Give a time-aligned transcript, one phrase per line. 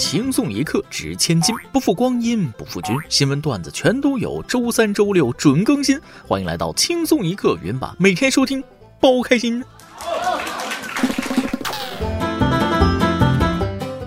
[0.00, 2.96] 轻松一刻值千金，不负光阴不负君。
[3.08, 6.00] 新闻段子全都有，周三、周六准更新。
[6.24, 8.62] 欢迎来到轻松一刻云版，每天收听，
[9.00, 9.60] 包开心。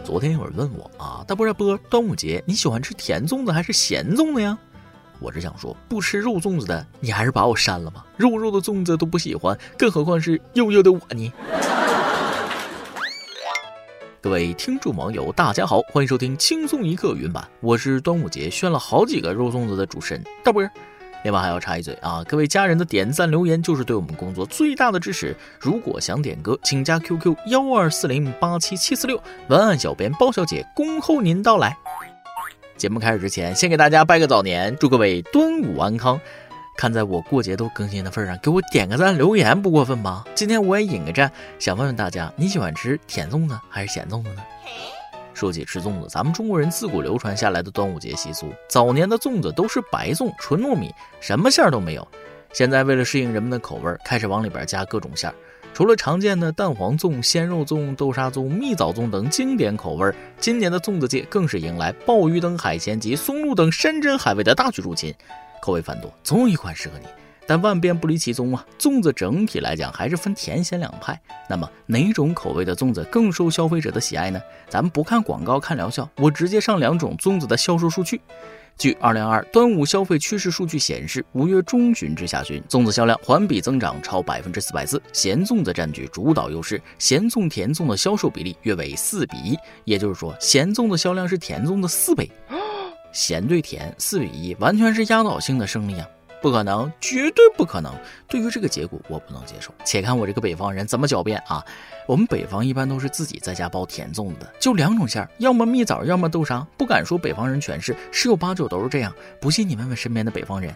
[0.01, 4.57] 昨天有人问我啊，大波大波，端午节你喜欢吃甜粽子还是咸粽子呀？
[5.19, 8.05] 我只想说，不吃肉粽子的，你还是把我删了吧。
[8.15, 11.33] 肉肉的粽子都不喜欢，更何况是肉肉的我呢？
[14.23, 20.69] 各位听众网友，大家好，欢迎收听轻松一刻云版，我是端午节炫了好几个肉粽子的主持人大波儿。
[21.23, 25.35] 另外还要插一嘴啊，各位家人的点赞留言就是对我们工作最大的支持。
[25.59, 31.75] 如果想点歌，请加 QQ 幺二四零八七七四六，文案小编包小姐恭候您到来。
[32.77, 36.21] 节目开始之前，先给大家拜个早年，祝各位端午安康。
[36.77, 40.25] 看在我过节都更新的份上，给我点个赞，留言不过分吧？
[40.33, 44.41] 今天我也引个战，想问问大家，你喜欢吃甜粽子还是咸粽子呢？
[45.33, 52.07] 说起吃粽子，咱们中国人自古流传下来的端午节习俗，早年的粽子都是白粽，纯糯米，什么馅儿都没有。
[52.53, 55.35] 现在为了适应人们的口味，开始往里边加各种馅儿。
[55.73, 65.15] 除了常见的蛋黄粽、鲜肉粽、豆沙粽、蜜枣粽等经典口味，今年的粽子界更是迎来鲍鱼等海鲜及松露等山珍海味的大举入侵。
[65.61, 67.05] 口味繁多，总有一款适合你。
[67.47, 71.19] 但万变不离其宗啊，粽子整体来讲还是分甜咸两派。
[71.49, 74.39] 那么哪种口味的粽子更受消费者的喜爱呢？
[74.69, 78.21] 咱们不看广告，看疗效，我直接上两种粽子的销售数据。
[78.77, 92.31] 据二零二二端午消费趋势数据显示，五月中旬至下旬，粽子销量环比增长超百分之四百四，咸粽子占据主导优势，咸粽甜粽的销售比例约为四比一，也就是说，咸粽的销量是甜粽的四倍。
[93.11, 96.07] 咸对甜四比一，完全是压倒性的胜利啊！
[96.41, 97.93] 不可能，绝对不可能！
[98.27, 99.71] 对于这个结果，我不能接受。
[99.85, 101.63] 且看我这个北方人怎么狡辩啊！
[102.07, 106.65] 我们北方一般都是自己在家包甜粽子的，就两种馅儿，要么蜜枣，要么豆沙。
[106.77, 109.13] 不敢说北方人全是，十有八九都是这样。
[109.39, 110.75] 不信你问问身边的北方人。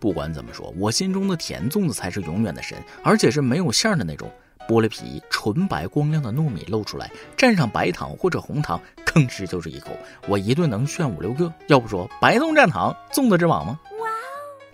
[0.00, 4.30] 不管怎么说，我心中的甜粽子才是永远的神，而且是没有馅儿的那种。
[4.72, 9.90] 剥了皮，纯白光亮的糯米露出来，蘸上白糖或者红糖，吭哧就是一口。
[10.26, 11.52] 我一顿能炫五六个。
[11.66, 13.78] 要不说白粽蘸糖，粽子之王吗？
[14.00, 14.08] 哇！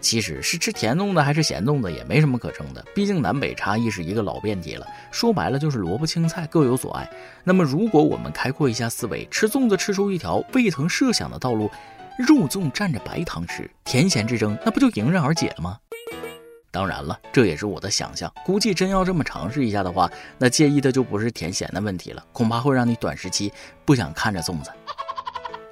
[0.01, 4.87] 其实是吃甜粽子还是咸粽子也没什么可争的，毕竟南北差异是一个老辩题了。
[5.11, 7.11] 说白了就是萝卜青菜各有所爱。
[7.43, 11.69] 那么如果我们开阔一下思维，吃粽子吃出一条未曾设想的道路，
[12.17, 15.77] 肉粽蘸着白糖吃，甜咸之争那不就迎刃而解了吗？
[16.71, 18.33] 当然了，这也是我的想象。
[18.45, 23.53] 估计真要这么尝试一下的话，那介意的就不是甜咸的问题了，恐怕会让你短时期
[23.85, 24.71] 不想看着粽子。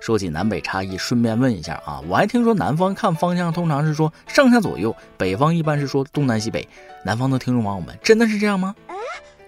[0.00, 6.68] 说起南北差异，顺便问一下啊，我还听说南方看方向通常是说上下左右，北方一般是说东南西北。
[7.04, 8.74] 南方的听众网友们，真的是这样吗？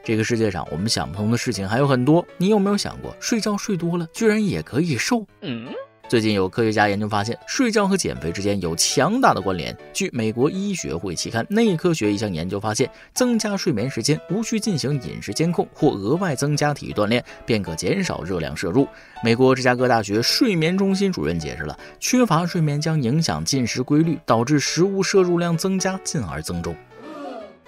[0.05, 5.25] 这个世界上我们想不通的事情还有很多，你有没有想过，睡觉睡多了居然也可以瘦？
[5.43, 5.69] 嗯。
[6.09, 9.77] 最近有科学家研究发现，睡觉和减肥之间有强大的关联。
[9.93, 18.89] 据美国医学会期刊《内科学》一项研究发现，增加睡眠时间，无需进行饮食监控或额外增加体育锻炼，便可减少热量摄入。
[19.23, 26.75] 美国芝加哥大学睡眠中心主任解释了，缺乏睡眠将影响进食规律，导致食物摄入量增加，进而增重。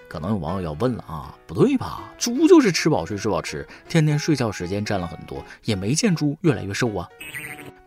[0.08, 2.10] 可能有网友要问了啊，不对吧？
[2.18, 7.06] 猪就是吃饱睡，睡饱吃，天天睡觉时间占了很多，也没见猪越来越瘦啊。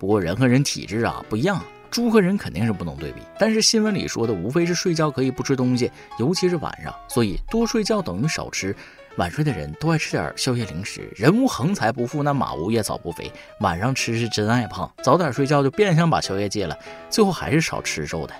[0.03, 3.21] 不过人和人体质啊不一样，猪和人肯定是不能对比。
[3.39, 8.75] 但是新闻里说的无非是睡觉可以不吃东西，尤其是晚上，所以多睡觉等于少吃。
[9.15, 13.31] 晚睡的人都爱吃点宵夜零食，人无横财不富，那马无夜草不肥。
[13.61, 16.77] 晚上吃是真爱胖，早点睡觉就变相把宵夜戒了，
[17.09, 18.33] 最后还是少吃肉的。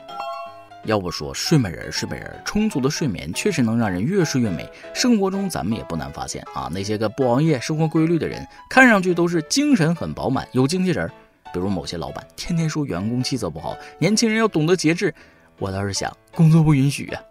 [0.83, 4.69] 要不说睡美人睡美人，充足的睡眠确实能让人越睡越美。
[4.93, 11.09] 生活中咱们也不难发现啊，那些个不熬夜、生活规律的人，看上去都是精神很饱满，有精气神儿。
[11.53, 15.13] 比如某些老板天天说员工气色不好，年轻人要懂得节制，
[15.59, 17.21] 我倒是想工作不允许呀。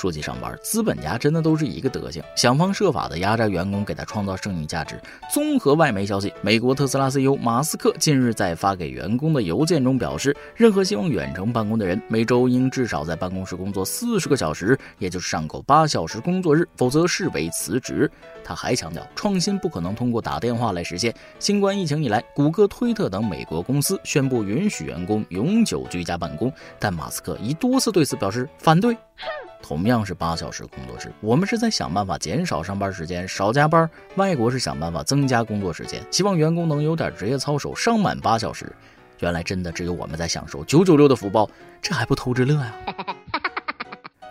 [0.00, 4.98] 说起上班，资本家真的都是一个德行，想方设法的压榨员工，给他创造剩余价值。
[5.30, 18.10] 综合外媒消息，美国特斯拉 CEO 马斯克近日在发给员工的邮件中表示，任何希望远程办公的人，每周应至少在办公室工作四十个小时，也就是上够八小时工作日，否则视为辞职。
[18.42, 21.14] 他还强调，创新不可能通过打电话来实现。
[21.38, 28.96] 新冠疫情以来，谷歌、推特等美国公司宣布允许员工永久居家办公，但马斯克已多次对此表示反对。
[29.62, 33.86] 同样是八小时工作制，我们是在想办法减少上班时间，少加班；
[34.16, 38.72] 外国是想办法增加工作时间，希望员工能有点职业操守，上满八小时。
[39.20, 41.48] 原来真的只有我们在享受九九六的福报，
[41.82, 42.74] 这还不偷着乐呀？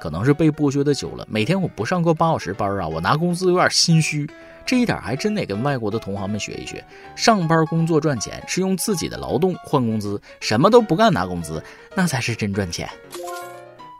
[0.01, 4.29] 可能是被剥削的久了，每天我不上够八小时班啊，我拿工资有点心虚。
[4.65, 6.83] 这一点还真得跟外国的同行们学一学。
[7.15, 11.63] 上班工作赚钱是用自己的劳动换工资，什么都不干拿工资，
[11.95, 12.87] 那才是真赚钱。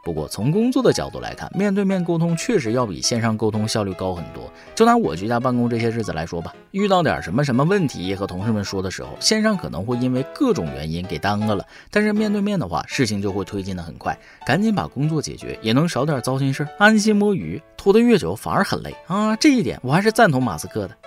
[0.04, 4.52] 不过从工作的角度来看，面对面沟通确实要比线上沟通效率高很多。
[4.74, 17.62] 就拿我居家办公这些日子来说吧，遇到点什么什么问题和同事们说的时候，线上可能会因为各种原因给耽搁了，但是面对面的话，事情就会推进的很快，赶紧把工作解决，也能少点糟心事儿，安心摸鱼。
[17.78, 20.98] 拖得越久反而很累啊，这一点我还是赞同马斯克的。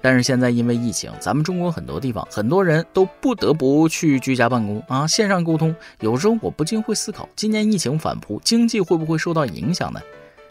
[0.00, 5.74] 但是现在因为疫情，咱们中国很多地方很多人都不得不去居家办公啊，线上沟通。
[6.00, 10.00] 有时候我不禁会思考，今年疫情反扑，经济会不会受到影响呢？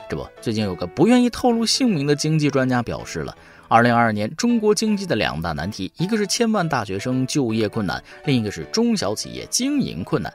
[0.10, 3.36] 这不，最近有个不愿意透露姓名的经济专家表示了，
[3.68, 10.34] 二零二二年中国经济的两大难题，一个是千万大学生就业困难，另一个是中小企业经营困难。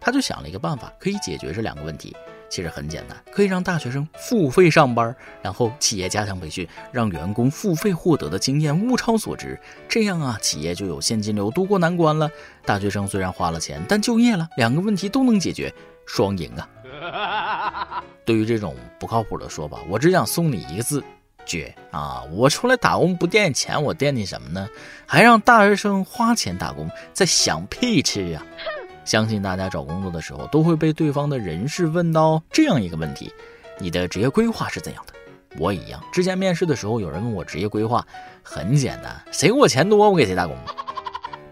[0.00, 2.14] 他就想了一个办法，可以解决这两个问题。
[2.52, 9.58] 其实很简单，可以让大学生付费上班，然后企业加强培训，让员工付费获得的经验物超所值。
[9.88, 12.30] 这样啊，企业就有现金流渡过难关了。
[12.66, 15.72] 大学生虽然花了钱，但就业了，两个问题都能解决，
[16.04, 18.04] 双赢啊！
[18.26, 21.02] 对于这种不靠谱的说法，我只想送你一个字：
[21.46, 22.22] 绝啊！
[22.32, 24.68] 我出来打工不惦记钱，我惦记什么呢？
[25.06, 28.44] 还让大学生花钱打工，在想屁吃呀！
[29.04, 33.32] 相信大家找工作的时候都会被对方的人事问到这样一个问题：
[33.78, 35.12] 你的职业规划是怎样的？
[35.58, 38.06] 我也一样，之前面试的时候有人问我职业规划，
[38.42, 40.56] 很简单，谁给我钱多我给谁打工。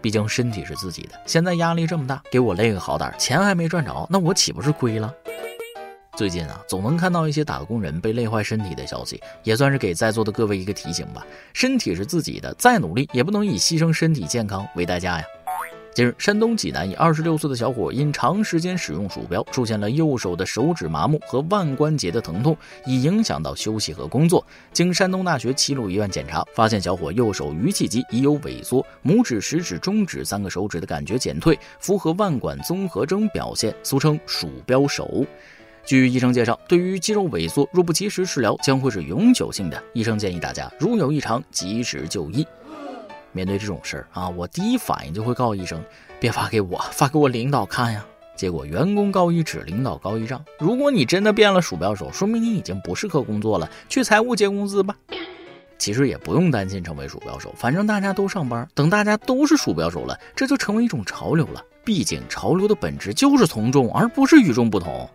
[0.01, 5.13] 毕竟身体是自己的，现在压力这么大，给我累个好歹，钱还没赚着，那我岂不是亏了？
[6.17, 11.23] 最近啊，总能看到一些打工人被累坏身体的消息，也算是给在座的各位一个提醒吧。
[11.53, 15.25] 身体是自己的，再努力也不能以牺牲身体健康为代价呀。
[15.93, 22.55] 近日，山东济南一二十六岁的小伙因长时间使用鼠标，出现了右手的手指麻木和腕关节的疼痛，
[22.85, 24.41] 已影响到休息和工作。
[24.71, 35.25] 经山东大学齐鲁医院检查，发现小伙右手鱼际肌已有萎缩，拇指、食指、中指三个手指的感觉减退，符合腕管综合征表现，俗称鼠标手。
[35.83, 39.83] 据医生介绍，对于肌肉萎缩，若不及时治疗，将会是永久性的。
[39.93, 42.47] 医生建议大家，如有异常，及时就医。
[43.31, 45.83] 面对这种事儿啊，我第一反应就会告医生，
[46.19, 48.05] 别发给我，发给我领导看呀。
[48.35, 50.43] 结果员工告一指，领导告一丈。
[50.57, 54.95] 如果你真的变了鼠标手，说明你已经不适合工作了，去财务结工资吧。
[55.77, 61.63] 其实也不用担心成为鼠标手，反正大家都上班，等大家都是鼠标手了，这就成为一种潮流了。
[61.83, 65.09] 毕竟潮流的本质就是从众，而不是与众不同。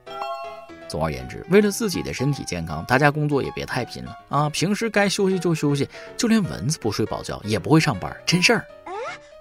[0.89, 4.51] 总而言之，为了自己的身体健康，大家工作也别太拼了啊！
[4.51, 8.65] 平时该休息就休息，就连蚊子不睡饱觉也不会上班，真事儿。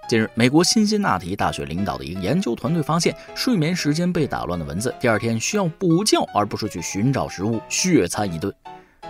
[0.08, 8.54] 近日，美国辛辛那提大学领导的一个研究团队发现，睡眠时间被打乱的蚊子，第二天需要补觉，而不是去寻找食物血餐一顿。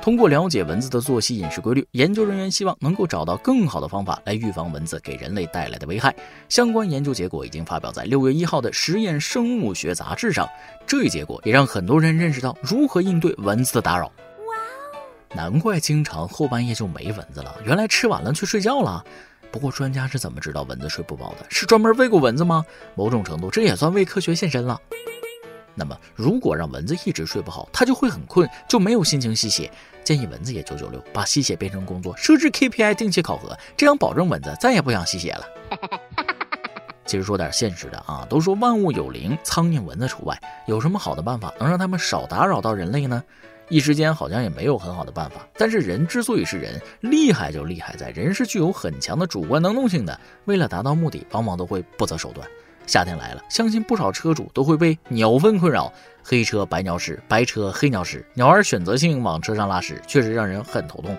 [0.05, 6.15] 通过了解蚊子的作息饮食规律，研究人员希望能够找到更好的方法来预防蚊子给人类带来的危害。
[6.47, 10.47] 相关研究结果已经发表在六月一号的《实验生物学杂志》上。
[10.85, 14.05] 这一结果也让很多人认识到如何应对蚊子的打扰。
[14.05, 19.03] 哇，难怪经常后半夜就没蚊子了，原来吃完了去睡觉了。
[19.49, 21.47] 不过专家是怎么知道蚊子睡不饱的？
[21.49, 22.63] 是专门喂过蚊子吗？
[22.93, 24.79] 某种程度这也算为科学献身了。
[25.75, 29.69] 那么，如果让蚊子一直睡不好，它就会很困，就没有心情吸血。
[30.03, 35.45] 建议蚊子也九九六，把吸血变成工作，设置 KPI 定期考核，这样保证蚊子再也不想吸血了。
[37.05, 40.39] 其实说点现实的啊，都说万物有灵，苍蝇蚊子除外。
[40.65, 43.23] 有什么好的办法能让他们少打扰到人类呢？
[43.67, 45.47] 一时间好像也没有很好的办法。
[45.57, 52.47] 但是人之所以是人，厉害就厉害在人是具有很强的主观能动性的，为了达到目的，往往都会不择手段。
[52.85, 55.91] 夏天来了，相信不少车主都会被鸟粪困扰。
[56.27, 61.15] 黑车白鸟屎，白车黑鸟屎，鸟儿选择性往车上拉屎，确实让人很头痛。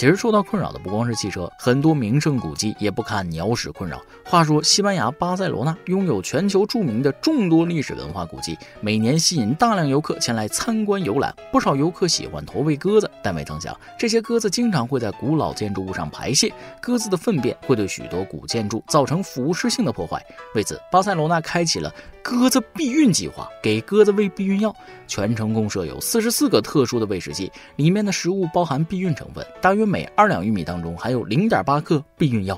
[0.00, 4.00] 其实受到困扰的不光是汽车，很多名胜古迹也不堪鸟屎困扰。
[4.24, 11.36] 话说，西班牙巴塞罗那拥有全球著名的众多历史文化古迹，每年吸引大量游客前来参观游览。
[11.52, 20.24] 不少游客喜欢投喂鸽子，但没曾想，这些鸽子经常会在古老建筑物上排泄，鸽子的粪便会对许多古建筑造成腐蚀性的破坏。
[20.54, 21.92] 为此，巴塞罗那开启了
[22.22, 24.74] 鸽子避孕计划，给鸽子喂避孕药。
[25.06, 29.80] 全程共设有四十四个特殊的喂食器，里面的食物包含避孕成分，大约。
[29.90, 32.56] 每二两玉米当中含有零点八克避孕药，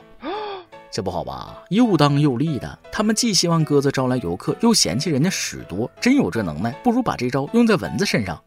[0.91, 1.63] 这不好吧？
[1.71, 8.39] 又当又立的，他们既希望鸽子招来游客，又嫌弃人家屎多，真有这能耐，不如把这招用在蚊子身上。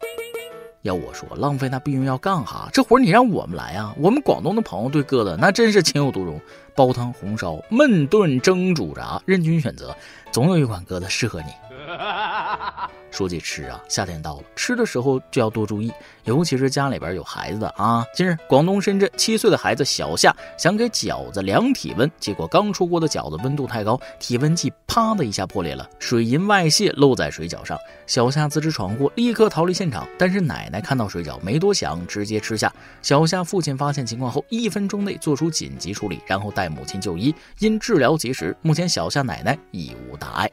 [0.86, 2.68] 要我说，浪费那避孕药干哈？
[2.72, 3.94] 这活你让我们来啊！
[3.98, 6.40] 我们广东的朋友对鸽子那真是情有独钟，
[6.74, 9.94] 煲汤、红烧、焖炖、蒸、煮、炸，任君选择，
[10.32, 11.48] 总有一款鸽子适合你。
[13.10, 15.90] 说起吃啊，夏天到了，吃的时候就要多注意，
[16.24, 18.04] 尤其是家里边有孩子的啊。
[18.14, 27.78] 近日，广东深圳七岁的孩子小夏想给饺子量体温，结果刚出锅的饺子温度太高，体温计啪的一下破裂了，水银外泄漏在水饺上。
[28.06, 32.70] 小夏自知闯祸，立刻逃离现场，但是奶奶看到水饺没多想，直接吃下。
[33.00, 40.50] 小夏父亲发现情况后，一分钟内做出紧急处理，然后带母亲就医，因治疗及时，目前小夏奶奶已无大碍。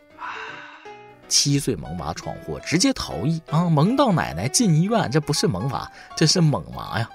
[1.27, 3.69] 七岁萌娃闯祸，直接逃逸啊！
[3.69, 7.09] 萌到奶奶进医院，这不是萌娃，这是猛娃呀！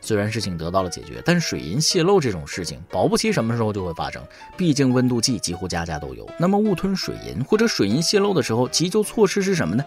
[0.00, 4.22] 虽然事情得到了解决，但水银泄漏这种事情保不齐什么时候就会发生。
[4.56, 6.26] 毕竟温度计几乎家家都有。
[6.38, 9.84] 那么误吞水银或者水银泄漏的时候，急救措施是什么呢？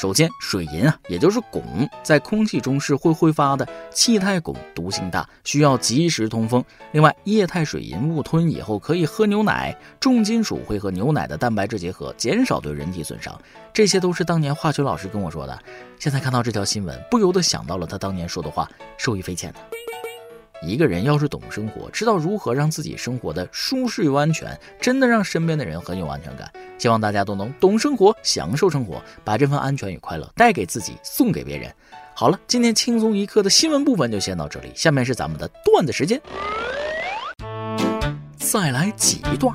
[0.00, 6.64] 首先，水银啊，也就是汞，在空气中是会挥发的，气态汞毒性大，需要及时通风。
[6.92, 13.38] 另外，液态水银误吞以后可以喝牛奶，重金属会和牛奶的蛋白质结合，减少对人体损伤。
[13.74, 15.62] 这些都是当年化学老师跟我说的。
[15.98, 18.66] 现在看到这条新闻，不由得想到了他当年说的话，
[18.96, 19.58] 受益匪浅呢。
[20.62, 26.50] 一个人要是懂生活，知道如何让自己生活的舒适又安全，真的让身边的人很有安全感。
[26.76, 31.72] 希望大家都能懂生活，享受生活，把这份安全与快乐带给自己，送给别人。
[32.14, 36.20] 好了，今天轻松一刻的新闻部分就先到这里，下面是咱们的段子时间。
[38.36, 39.54] 再来几段。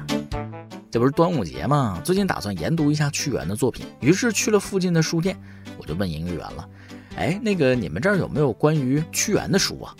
[0.89, 2.01] 这不是端午节吗？
[2.03, 5.37] 最近打算研读一下屈原的作品，于是去了附近的书店，
[5.77, 6.67] 我就问营业员了
[7.15, 9.93] ：“哎，那个你们这儿有没有关于屈原的书啊？”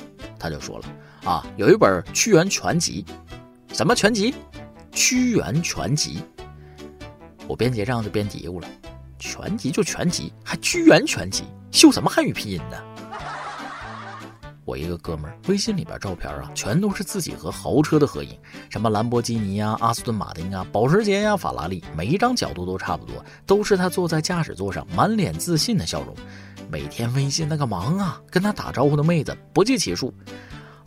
[0.45, 0.85] 他就说了
[1.23, 3.03] 啊，有一本《屈原全集》，
[3.75, 4.31] 什么全集？
[4.91, 6.19] 《屈原全集》。
[7.47, 8.67] 我边结账就边嘀咕了，
[9.17, 12.77] 全集就全集，还屈原全集，秀什么汉语拼音呢？
[14.65, 18.37] 我一个哥们儿微信里边照片啊，全都是自己和豪车的合影，
[18.69, 23.15] 什么兰博基尼呀、阿斯顿马丁啊、保时捷呀、法拉利，每一张角度都差不多，
[23.47, 26.15] 都是他坐在驾驶座上，满脸自信的笑容。
[26.75, 30.13] 每天微信那个忙啊，跟他打招呼的妹子不计其数。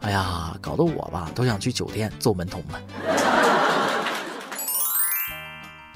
[0.01, 2.79] 哎呀，搞得我吧都想去酒店做门童了。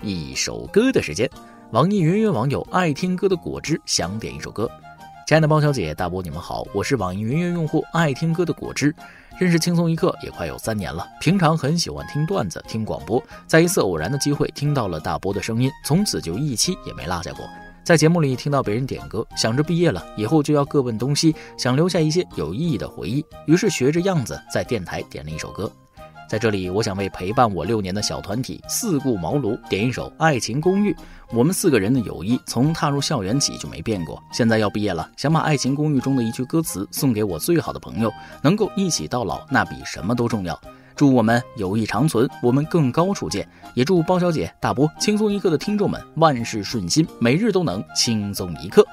[0.00, 1.28] 一首歌的时间，
[1.72, 4.66] 网易云音乐网友爱听歌的果汁想点一首歌。
[5.26, 8.94] 亲爱的包小姐、大波，你们好，我是网易云音乐用户爱听歌的果汁，
[9.38, 11.06] 认识轻松一刻也快有三年了。
[11.20, 17.46] 平常很喜欢听段子、听广播，在一次偶然的机会听到了大波的声音，从此就一期也没落下过。
[17.84, 25.70] 在节目里听到别人点歌，想着毕业了以后就要各奔东西，想留下一些有意义的回忆，于是学着样子在电台点了一首歌。
[26.28, 30.92] 在这里，我想为陪伴我六年的小团体四顾茅庐点一首《爱情公寓》。
[31.30, 38.10] 我们四个人的友谊从踏入校园起就没变过，现在要毕业了，想把《爱情公寓》中的一句歌词送给我最好的朋友，
[38.42, 40.58] 能够一起到老，那比什么都重要。
[41.02, 43.44] 祝我们友谊长存，我们更高处见。
[43.74, 48.86] 也祝包小姐、大波轻松一刻的听众们万事顺心，每日都能轻松一刻。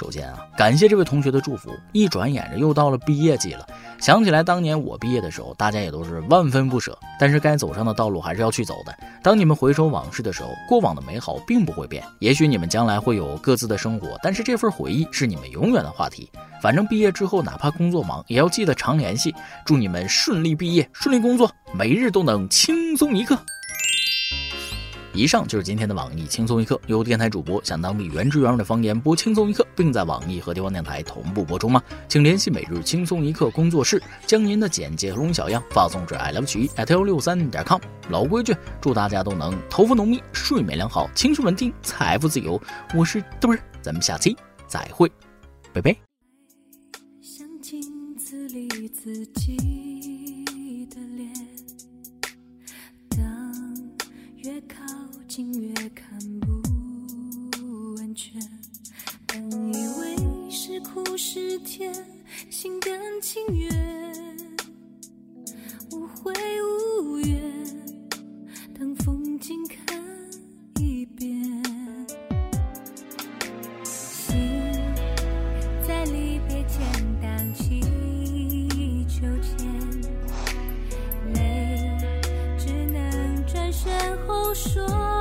[0.00, 1.78] 首先啊，感谢这位同学的祝福。
[1.92, 3.66] 一转眼着又到了毕业季了，
[3.98, 6.98] 想起来当年我毕业的时候，大家也都是万分不舍。
[7.18, 8.98] 但是该走上的道路还是要去走的。
[9.22, 12.02] 当你们回首往事的时候，过往的美好并不会变。
[12.20, 16.30] 也许你们将来会有各自的生活，但是这份回忆是你们永远的话题。
[16.62, 19.34] 反正毕业之后，哪怕工作忙，也要记得常联系。
[19.66, 23.38] 祝你们顺利毕业，顺利工作，每日都能轻松一刻。
[25.12, 31.82] 以上就是今天的网易轻松一刻，由电台主播向当地原汁原味的方言播轻松一刻，并在网易和地方电台同步播出吗？
[32.08, 37.80] 请联系每日轻松一刻工作室，将您的简介和录音小样发送至 i love 曲艺 at 幺六三点 com。
[38.08, 42.60] 老规矩，祝大家都能头发浓密，睡眠良好，情绪稳定，财富自由。
[42.94, 44.36] 我是嘚儿，咱们下期
[44.68, 45.10] 再会，
[45.72, 45.96] 拜拜。
[47.20, 47.82] 像镜
[48.16, 49.56] 子里自己
[84.10, 85.19] 然后说。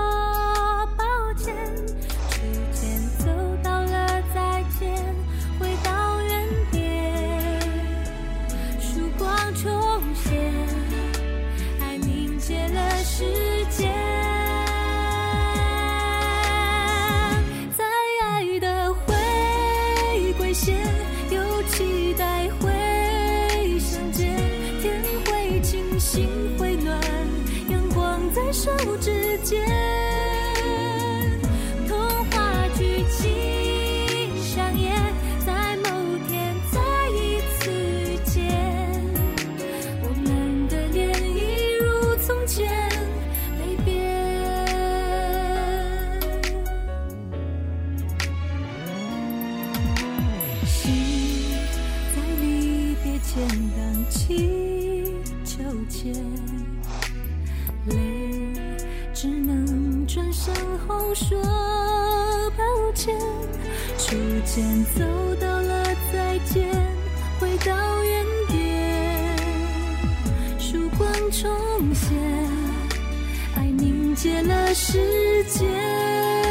[64.51, 65.05] 先走
[65.39, 66.67] 到了再见
[67.39, 69.37] 回到原点
[70.57, 72.17] 曙光重现
[73.55, 76.48] 爱凝结了时间。